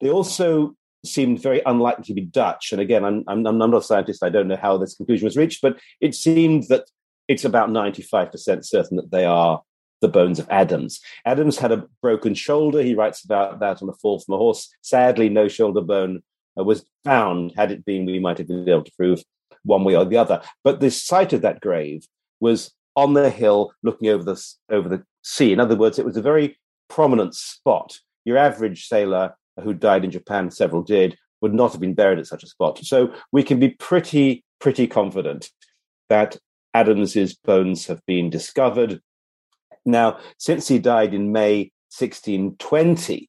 [0.00, 2.72] They also seemed very unlikely to be Dutch.
[2.72, 4.24] And again, I'm, I'm, I'm, not a scientist.
[4.24, 6.84] I don't know how this conclusion was reached, but it seemed that
[7.28, 9.60] it's about 95% certain that they are
[10.00, 11.00] the bones of Adams.
[11.26, 12.80] Adams had a broken shoulder.
[12.82, 14.74] He writes about that on a fall from a horse.
[14.80, 16.22] Sadly, no shoulder bone
[16.58, 17.52] uh, was found.
[17.56, 19.22] Had it been, we might have been able to prove
[19.64, 20.40] one way or the other.
[20.64, 22.06] But the site of that grave
[22.40, 25.52] was on the hill looking over the, over the sea.
[25.52, 27.98] In other words, it was a very prominent spot.
[28.24, 32.26] Your average sailor who died in Japan, several did, would not have been buried at
[32.26, 32.78] such a spot.
[32.78, 35.50] So we can be pretty, pretty confident
[36.08, 36.36] that
[36.74, 39.00] Adams's bones have been discovered.
[39.84, 43.28] Now, since he died in May 1620,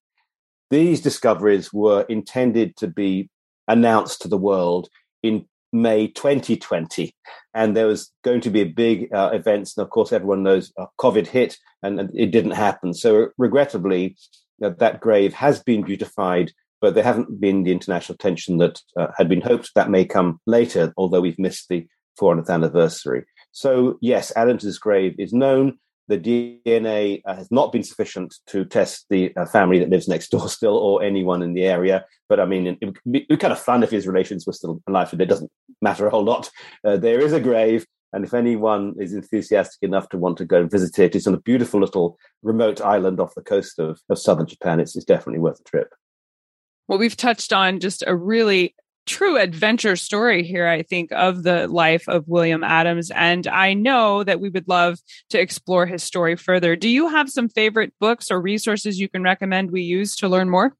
[0.70, 3.30] these discoveries were intended to be
[3.68, 4.90] announced to the world
[5.24, 7.14] in May 2020.
[7.54, 9.72] And there was going to be a big uh, event.
[9.76, 12.94] And of course, everyone knows uh, COVID hit and, and, it didn't happen.
[12.94, 14.18] So, regrettably,
[14.60, 16.52] that that grave has been beautified,
[16.82, 19.72] but there haven't been the international attention that uh, had been hoped.
[19.76, 21.88] That may come later, although we've missed the
[22.20, 23.26] 400th anniversary.
[23.52, 25.80] So, yes, Adams's grave is known.
[26.10, 30.30] The DNA uh, has not been sufficient to test the uh, family that lives next
[30.30, 32.06] door still, or anyone in the area.
[32.28, 35.10] But I mean, it would be kind of fun if his relations were still alive,
[35.12, 36.50] but it doesn't matter a whole lot.
[36.84, 40.62] Uh, there is a grave, and if anyone is enthusiastic enough to want to go
[40.62, 44.20] and visit it, it's on a beautiful little remote island off the coast of, of
[44.20, 44.80] southern Japan.
[44.80, 45.94] It's, it's definitely worth a trip.
[46.88, 48.76] Well, we've touched on just a really
[49.10, 53.12] true adventure story here, I think, of the life of William Adams.
[53.12, 55.00] And I know that we would love
[55.32, 56.76] to explore his story further.
[56.76, 60.50] Do you have some favorite books or resources you can recommend we use to learn
[60.50, 60.76] more?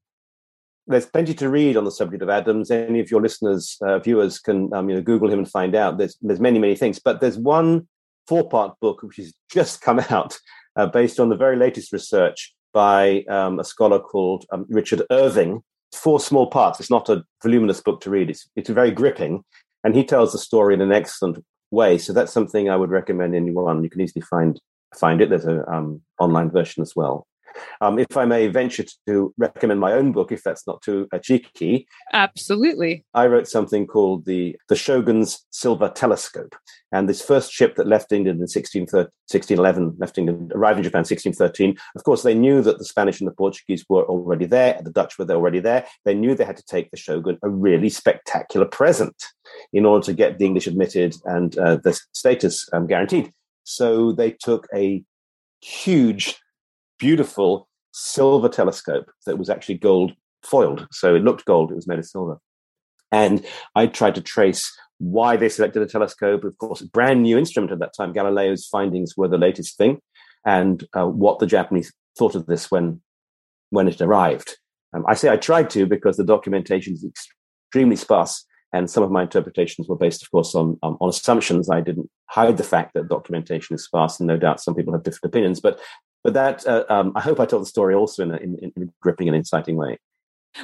[0.86, 2.70] there's plenty to read on the subject of Adams.
[2.70, 5.98] Any of your listeners, uh, viewers can um, you know Google him and find out.
[5.98, 7.86] There's there's many many things, but there's one
[8.26, 10.36] four part book which has just come out
[10.76, 15.62] uh, based on the very latest research by um, a scholar called um, Richard Irving.
[15.92, 16.80] Four small parts.
[16.80, 18.30] It's not a voluminous book to read.
[18.30, 19.44] It's it's very gripping,
[19.84, 21.98] and he tells the story in an excellent way.
[21.98, 23.82] So that's something I would recommend anyone.
[23.82, 24.60] You can easily find
[24.94, 25.30] find it.
[25.30, 27.26] There's a um, online version as well.
[27.80, 31.18] Um, if I may venture to recommend my own book, if that's not too uh,
[31.18, 31.86] cheeky.
[32.12, 33.04] Absolutely.
[33.14, 36.54] I wrote something called the, the Shogun's Silver Telescope.
[36.92, 41.76] And this first ship that left England in 1611, left England, arrived in Japan 1613.
[41.94, 44.80] Of course, they knew that the Spanish and the Portuguese were already there.
[44.82, 45.86] The Dutch were already there.
[46.04, 49.14] They knew they had to take the Shogun a really spectacular present
[49.72, 53.32] in order to get the English admitted and uh, the status um, guaranteed.
[53.62, 55.04] So they took a
[55.60, 56.36] huge
[57.00, 60.86] beautiful silver telescope that was actually gold foiled.
[60.92, 62.38] So it looked gold, it was made of silver.
[63.10, 66.44] And I tried to trace why they selected a telescope.
[66.44, 68.12] Of course, a brand new instrument at that time.
[68.12, 69.98] Galileo's findings were the latest thing,
[70.46, 73.00] and uh, what the Japanese thought of this when
[73.70, 74.56] when it arrived.
[74.92, 79.10] Um, I say I tried to because the documentation is extremely sparse, and some of
[79.10, 81.68] my interpretations were based, of course, on um, on assumptions.
[81.68, 85.02] I didn't hide the fact that documentation is sparse, and no doubt some people have
[85.02, 85.60] different opinions.
[85.60, 85.80] But
[86.22, 88.82] but that uh, um, I hope I told the story also in a, in, in
[88.82, 89.98] a gripping and inciting way.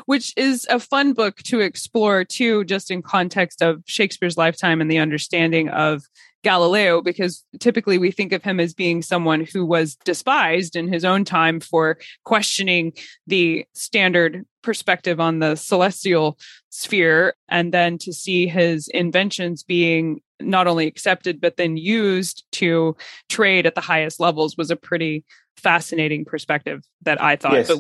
[0.06, 4.90] Which is a fun book to explore too, just in context of Shakespeare's lifetime and
[4.90, 6.02] the understanding of
[6.42, 11.04] Galileo, because typically we think of him as being someone who was despised in his
[11.04, 12.92] own time for questioning
[13.26, 16.38] the standard perspective on the celestial
[16.70, 17.34] sphere.
[17.48, 22.96] And then to see his inventions being not only accepted, but then used to
[23.28, 25.24] trade at the highest levels was a pretty
[25.56, 27.52] fascinating perspective that I thought.
[27.52, 27.72] Yes.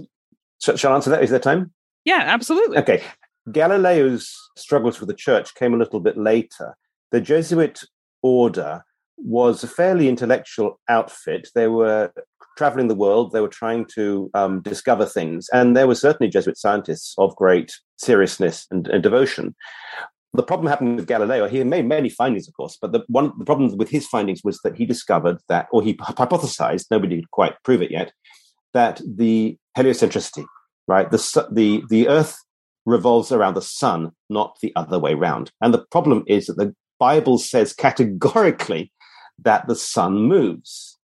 [0.66, 1.22] But, shall I answer that?
[1.22, 1.72] Is there time?
[2.04, 2.78] Yeah, absolutely.
[2.78, 3.02] Okay.
[3.50, 6.76] Galileo's struggles with the church came a little bit later.
[7.12, 7.82] The Jesuit
[8.22, 8.82] order
[9.16, 11.48] was a fairly intellectual outfit.
[11.54, 12.12] They were
[12.56, 16.56] traveling the world, they were trying to um, discover things, and there were certainly Jesuit
[16.56, 19.54] scientists of great seriousness and, and devotion.
[20.36, 21.48] The problem happened with Galileo.
[21.48, 24.60] He made many findings, of course, but the one the problem with his findings was
[24.62, 28.12] that he discovered that, or he hypothesized, nobody could quite prove it yet,
[28.72, 30.44] that the heliocentricity,
[30.86, 32.36] right, the the the Earth
[32.84, 35.50] revolves around the sun, not the other way round.
[35.60, 38.92] And the problem is that the Bible says categorically
[39.42, 40.98] that the sun moves.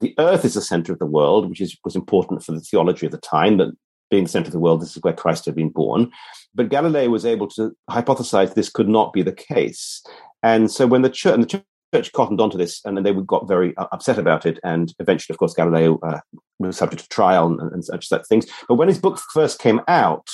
[0.00, 3.06] The Earth is the center of the world, which is was important for the theology
[3.06, 3.56] of the time.
[3.58, 3.72] That
[4.10, 6.10] being the center of the world, this is where Christ had been born.
[6.54, 10.02] But Galileo was able to hypothesize this could not be the case.
[10.42, 13.48] And so when the church, and the church cottoned onto this and then they got
[13.48, 14.58] very uh, upset about it.
[14.64, 16.20] And eventually, of course, Galileo uh,
[16.58, 18.46] was subject to trial and, and such things.
[18.68, 20.28] But when his book first came out,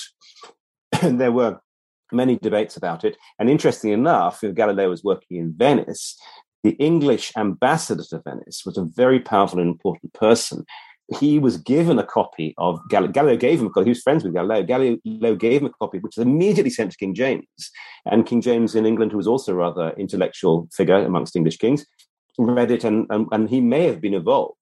[1.03, 1.61] there were
[2.13, 3.17] many debates about it.
[3.39, 6.17] And interestingly enough, Galileo was working in Venice,
[6.65, 10.65] the English ambassador to Venice was a very powerful and important person
[11.19, 13.12] he was given a copy of Galileo.
[13.12, 13.85] Galileo gave him a copy.
[13.85, 14.62] He was friends with Galileo.
[14.62, 17.47] Galileo gave him a copy, which was immediately sent to King James.
[18.07, 21.85] And King James in England, who was also a rather intellectual figure amongst English kings,
[22.38, 24.57] read it, and, and, and he may have been involved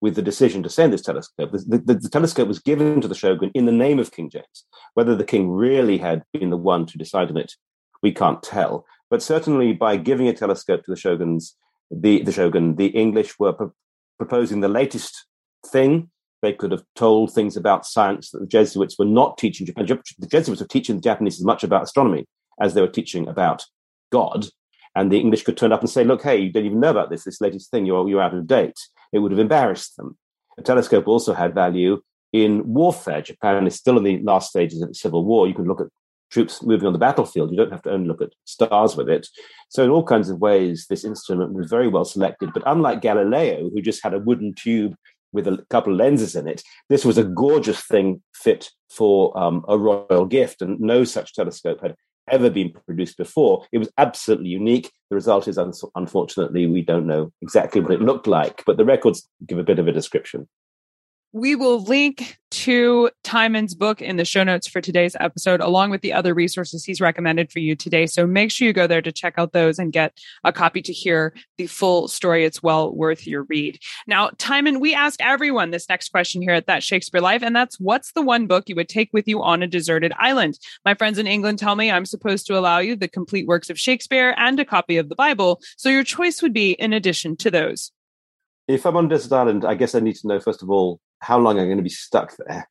[0.00, 1.50] with the decision to send this telescope.
[1.50, 4.64] The, the, the, telescope was given to the shogun in the name of King James.
[4.94, 7.54] Whether the king really had been the one to decide on it,
[8.02, 8.86] we can't tell.
[9.10, 11.56] But certainly, by giving a telescope to the shoguns,
[11.90, 13.72] the, the shogun, the English were pro-
[14.18, 15.26] proposing the latest
[15.70, 16.10] thing.
[16.40, 19.86] They could have told things about science that the Jesuits were not teaching Japan.
[19.86, 22.26] The Jesuits were teaching the Japanese as much about astronomy
[22.60, 23.64] as they were teaching about
[24.10, 24.46] God.
[24.94, 27.10] And the English could turn up and say, look, hey, you don't even know about
[27.10, 28.78] this, this latest thing, you're, you're out of date.
[29.12, 30.16] It would have embarrassed them.
[30.58, 32.00] A telescope also had value
[32.32, 33.22] in warfare.
[33.22, 35.46] Japan is still in the last stages of the Civil War.
[35.46, 35.88] You can look at
[36.30, 37.50] troops moving on the battlefield.
[37.50, 39.28] You don't have to only look at stars with it.
[39.68, 42.52] So, in all kinds of ways, this instrument was very well selected.
[42.52, 44.94] But unlike Galileo, who just had a wooden tube
[45.32, 46.62] with a couple of lenses in it.
[46.88, 51.80] This was a gorgeous thing fit for um, a royal gift, and no such telescope
[51.82, 51.94] had
[52.30, 53.64] ever been produced before.
[53.72, 54.92] It was absolutely unique.
[55.10, 58.84] The result is, un- unfortunately, we don't know exactly what it looked like, but the
[58.84, 60.48] records give a bit of a description.
[61.34, 66.00] We will link to Timon's book in the show notes for today's episode, along with
[66.00, 68.06] the other resources he's recommended for you today.
[68.06, 70.92] So make sure you go there to check out those and get a copy to
[70.92, 72.46] hear the full story.
[72.46, 73.78] It's well worth your read.
[74.06, 77.78] Now, Timon, we ask everyone this next question here at That Shakespeare Life, and that's
[77.78, 80.58] what's the one book you would take with you on a deserted island?
[80.86, 83.78] My friends in England tell me I'm supposed to allow you the complete works of
[83.78, 85.60] Shakespeare and a copy of the Bible.
[85.76, 87.92] So your choice would be in addition to those.
[88.66, 91.00] If I'm on a desert island, I guess I need to know, first of all,
[91.20, 92.68] how long I'm going to be stuck there.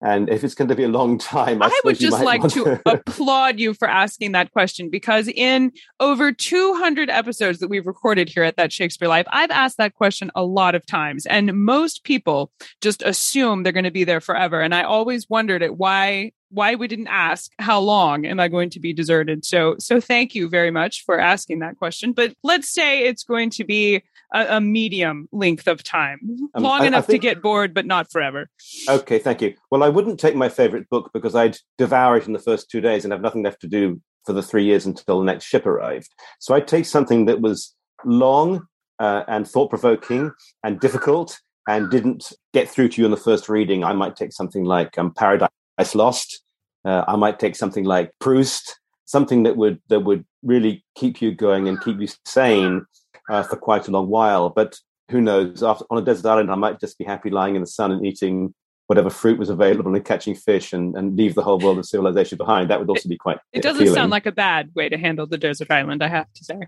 [0.00, 2.80] And if it's going to be a long time, I, I would just like to,
[2.86, 8.44] applaud you for asking that question because in over 200 episodes that we've recorded here
[8.44, 11.26] at That Shakespeare Life, I've asked that question a lot of times.
[11.26, 14.60] And most people just assume they're going to be there forever.
[14.60, 18.70] And I always wondered at why why we didn't ask how long am I going
[18.70, 19.44] to be deserted.
[19.44, 22.12] So so thank you very much for asking that question.
[22.12, 24.02] But let's say it's going to be
[24.34, 26.20] a, a medium length of time,
[26.54, 28.48] um, long I, enough I think, to get bored, but not forever.
[28.88, 29.54] Okay, thank you.
[29.70, 32.80] Well, I wouldn't take my favorite book because I'd devour it in the first two
[32.80, 35.66] days and have nothing left to do for the three years until the next ship
[35.66, 36.08] arrived.
[36.38, 38.66] So I'd take something that was long
[38.98, 40.32] uh, and thought provoking
[40.62, 43.84] and difficult and didn't get through to you in the first reading.
[43.84, 45.48] I might take something like um, Paradise
[45.94, 46.42] Lost.
[46.84, 51.34] Uh, I might take something like Proust, something that would that would really keep you
[51.34, 52.86] going and keep you sane
[53.28, 54.50] uh, for quite a long while.
[54.50, 54.78] But
[55.10, 55.62] who knows?
[55.62, 58.04] After, on a desert island, I might just be happy lying in the sun and
[58.04, 58.54] eating
[58.86, 62.38] whatever fruit was available and catching fish and, and leave the whole world of civilization
[62.38, 62.70] behind.
[62.70, 63.36] That would also be quite.
[63.52, 63.94] It, it doesn't appealing.
[63.94, 66.60] sound like a bad way to handle the desert island, I have to say.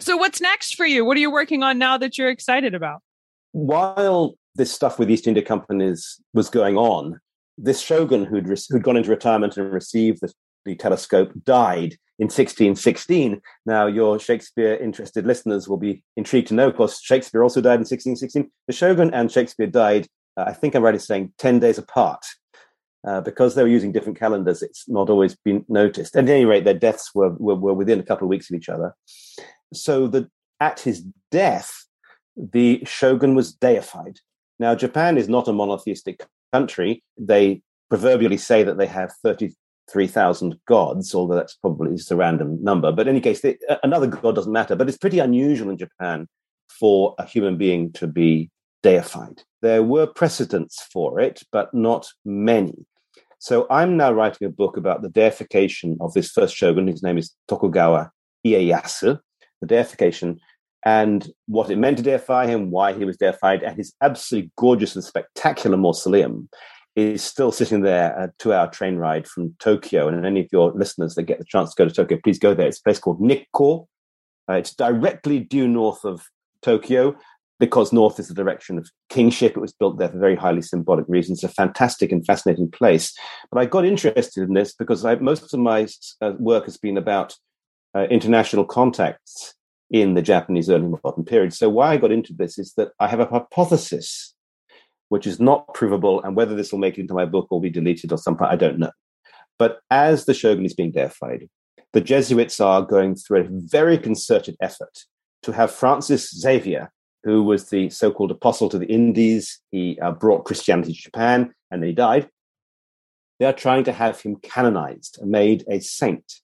[0.00, 1.04] So, what's next for you?
[1.04, 3.00] What are you working on now that you're excited about?
[3.52, 7.20] While this stuff with East India companies was going on,
[7.56, 10.32] this shogun who'd, re- who'd gone into retirement and received the,
[10.64, 13.40] the telescope died in 1616.
[13.66, 17.74] Now, your Shakespeare interested listeners will be intrigued to know, of course, Shakespeare also died
[17.74, 18.50] in 1616.
[18.66, 22.24] The Shogun and Shakespeare died, uh, I think I'm right in saying, 10 days apart.
[23.06, 26.16] Uh, because they were using different calendars, it's not always been noticed.
[26.16, 28.70] At any rate, their deaths were, were, were within a couple of weeks of each
[28.70, 28.94] other.
[29.74, 31.84] So that at his death,
[32.34, 34.20] the shogun was deified.
[34.58, 36.24] Now, Japan is not a monotheistic
[36.54, 37.02] country.
[37.18, 42.92] They proverbially say that they have 33,000 gods, although that's probably just a random number.
[42.92, 44.76] But in any case, they, another god doesn't matter.
[44.76, 46.28] But it's pretty unusual in Japan
[46.80, 48.50] for a human being to be
[48.82, 49.42] deified.
[49.62, 52.86] There were precedents for it, but not many.
[53.38, 56.86] So I'm now writing a book about the deification of this first shogun.
[56.86, 58.10] His name is Tokugawa
[58.46, 59.18] Ieyasu,
[59.60, 60.38] the deification
[60.84, 64.94] and what it meant to deify him, why he was deified, and his absolutely gorgeous
[64.94, 66.48] and spectacular mausoleum
[66.94, 70.08] is still sitting there, a two hour train ride from Tokyo.
[70.08, 72.54] And any of your listeners that get the chance to go to Tokyo, please go
[72.54, 72.68] there.
[72.68, 73.88] It's a place called Nikko.
[74.48, 76.22] Uh, it's directly due north of
[76.62, 77.16] Tokyo
[77.58, 79.56] because north is the direction of kingship.
[79.56, 81.42] It was built there for very highly symbolic reasons.
[81.42, 83.16] It's a fantastic and fascinating place.
[83.50, 85.88] But I got interested in this because I, most of my
[86.20, 87.34] uh, work has been about
[87.94, 89.54] uh, international contacts
[89.94, 91.52] in the Japanese early modern period.
[91.54, 94.34] So why I got into this is that I have a hypothesis
[95.08, 97.70] which is not provable, and whether this will make it into my book or be
[97.70, 98.90] deleted or something, I don't know.
[99.56, 101.48] But as the shogun is being deified,
[101.92, 105.04] the Jesuits are going through a very concerted effort
[105.44, 106.90] to have Francis Xavier,
[107.22, 111.54] who was the so called apostle to the Indies, he uh, brought Christianity to Japan
[111.70, 112.28] and then he died.
[113.38, 116.40] They are trying to have him canonized made a saint.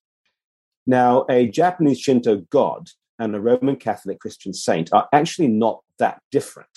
[0.87, 2.91] Now, a Japanese Shinto god
[3.21, 6.69] and a Roman Catholic Christian saint are actually not that different.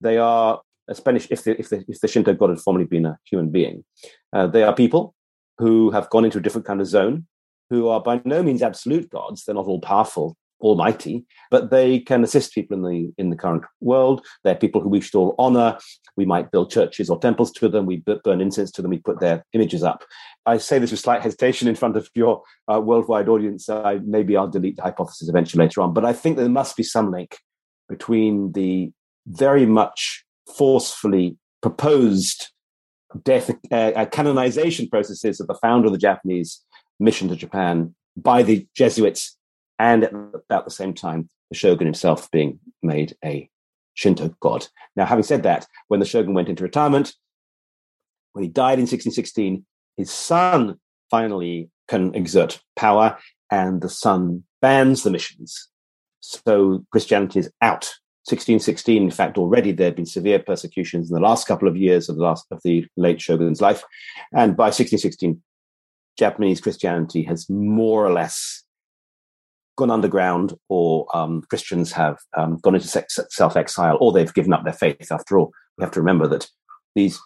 [0.00, 3.06] They are a Spanish, if the, if the, if the Shinto god had formerly been
[3.06, 3.84] a human being,
[4.32, 5.14] uh, they are people
[5.58, 7.26] who have gone into a different kind of zone,
[7.70, 9.44] who are by no means absolute gods.
[9.44, 13.64] They're not all powerful, almighty, but they can assist people in the in the current
[13.80, 14.24] world.
[14.44, 15.78] They're people who we should all honor.
[16.16, 17.86] We might build churches or temples to them.
[17.86, 18.90] We burn incense to them.
[18.90, 20.04] We put their images up.
[20.46, 22.42] I say this with slight hesitation in front of your
[22.72, 23.68] uh, worldwide audience.
[23.68, 26.82] I, maybe I'll delete the hypothesis eventually later on, but I think there must be
[26.82, 27.38] some link
[27.88, 28.92] between the
[29.26, 30.24] very much
[30.56, 32.48] forcefully proposed
[33.24, 36.62] death uh, canonization processes of the founder of the Japanese
[36.98, 39.36] mission to Japan by the Jesuits,
[39.80, 43.48] and at about the same time, the shogun himself being made a
[43.94, 44.66] Shinto god.
[44.94, 47.14] Now, having said that, when the shogun went into retirement,
[48.32, 49.64] when he died in 1616,
[49.96, 50.78] his son
[51.10, 53.18] finally can exert power,
[53.50, 55.68] and the son bans the missions.
[56.20, 57.84] So Christianity is out
[58.28, 62.10] 1616, in fact, already there had been severe persecutions in the last couple of years
[62.10, 63.82] of the last of the late shogun's life,
[64.30, 65.42] and by 1616,
[66.18, 68.62] Japanese Christianity has more or less
[69.76, 74.64] gone underground, or um, Christians have um, gone into self exile, or they've given up
[74.64, 75.10] their faith.
[75.10, 76.48] After all, we have to remember that
[76.94, 77.18] these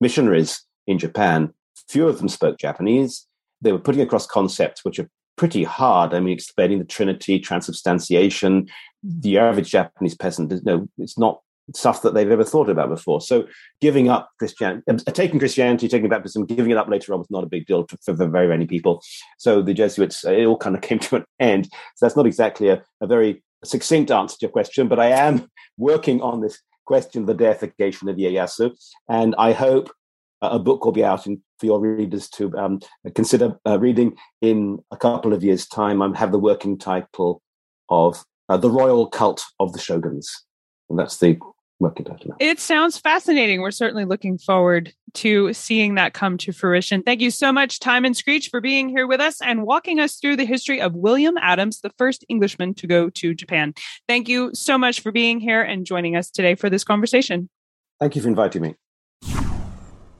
[0.00, 1.52] missionaries in Japan,
[1.88, 3.26] few of them spoke Japanese.
[3.60, 6.14] They were putting across concepts which are pretty hard.
[6.14, 8.68] I mean, explaining the Trinity, transubstantiation.
[9.02, 11.40] The average Japanese peasant, know, it's not
[11.74, 13.20] stuff that they've ever thought about before.
[13.20, 13.46] So,
[13.80, 17.44] giving up Christianity, uh, taking Christianity, taking baptism, giving it up later on was not
[17.44, 19.02] a big deal for very many people.
[19.38, 21.66] So, the Jesuits, uh, it all kind of came to an end.
[21.96, 25.48] So, that's not exactly a, a very succinct answer to your question, but I am
[25.76, 28.72] working on this question of the deification of Ieyasu,
[29.08, 29.90] and I hope
[30.42, 32.80] a book will be out in, for your readers to um,
[33.14, 36.02] consider uh, reading in a couple of years' time.
[36.02, 37.40] I have the working title
[37.88, 40.26] of uh, The Royal Cult of the Shoguns.
[40.90, 41.38] And that's the
[41.82, 42.36] working title now.
[42.40, 43.60] It sounds fascinating.
[43.60, 47.02] We're certainly looking forward to seeing that come to fruition.
[47.02, 50.36] Thank you so much, Timon Screech, for being here with us and walking us through
[50.36, 53.74] the history of William Adams, the first Englishman to go to Japan.
[54.08, 57.50] Thank you so much for being here and joining us today for this conversation.
[58.00, 58.74] Thank you for inviting me.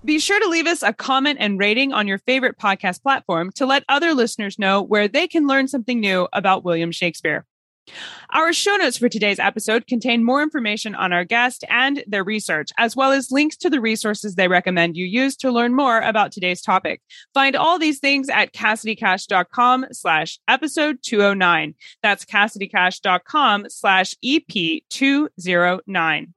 [0.04, 3.66] Be sure to leave us a comment and rating on your favorite podcast platform to
[3.66, 7.46] let other listeners know where they can learn something new about William Shakespeare.
[8.30, 12.70] Our show notes for today's episode contain more information on our guest and their research,
[12.78, 16.32] as well as links to the resources they recommend you use to learn more about
[16.32, 17.02] today's topic.
[17.34, 21.74] Find all these things at CassidyCash.com slash episode 209.
[22.02, 26.34] That's CassidyCash.com slash EP 209.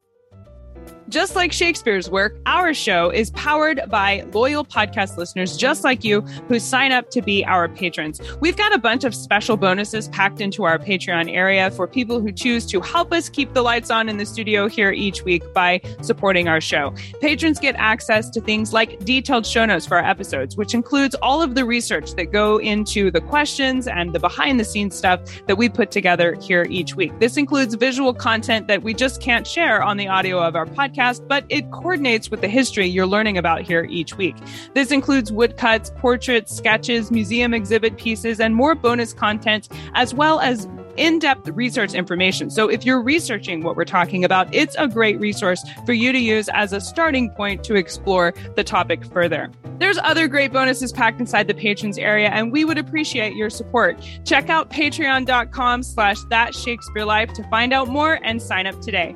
[1.08, 6.22] Just like Shakespeare's work, our show is powered by loyal podcast listeners just like you
[6.48, 8.20] who sign up to be our patrons.
[8.42, 12.32] We've got a bunch of special bonuses packed into our Patreon area for people who
[12.32, 15.80] choose to help us keep the lights on in the studio here each week by
[16.02, 16.92] supporting our show.
[17.22, 21.40] Patrons get access to things like detailed show notes for our episodes, which includes all
[21.40, 25.58] of the research that go into the questions and the behind the scenes stuff that
[25.58, 27.12] we put together here each week.
[27.20, 30.95] This includes visual content that we just can't share on the audio of our podcast
[30.96, 34.36] podcast, but it coordinates with the history you're learning about here each week.
[34.74, 40.68] This includes woodcuts, portraits, sketches, museum exhibit pieces, and more bonus content, as well as
[40.98, 42.50] in depth research information.
[42.50, 46.20] So, if you're researching what we're talking about, it's a great resource for you to
[46.20, 49.52] use as a starting point to explore the topic further.
[49.78, 54.02] There's other great bonuses packed inside the patrons area, and we would appreciate your support.
[54.24, 59.14] Check out patreon.com slash that Shakespeare life to find out more and sign up today.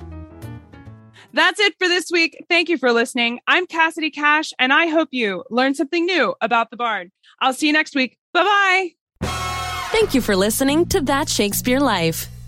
[1.33, 2.43] That's it for this week.
[2.49, 3.39] Thank you for listening.
[3.47, 7.11] I'm Cassidy Cash, and I hope you learned something new about the Bard.
[7.39, 8.17] I'll see you next week.
[8.33, 9.29] Bye bye.
[9.91, 12.27] Thank you for listening to That Shakespeare Life.